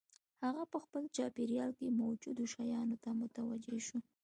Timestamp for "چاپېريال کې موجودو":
1.15-2.43